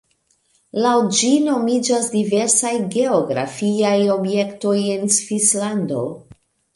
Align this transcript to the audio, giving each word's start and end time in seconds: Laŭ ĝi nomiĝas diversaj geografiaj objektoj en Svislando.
Laŭ 0.83 0.93
ĝi 1.17 1.27
nomiĝas 1.47 2.07
diversaj 2.13 2.71
geografiaj 2.95 3.91
objektoj 4.15 4.73
en 4.95 5.05
Svislando. 5.17 6.01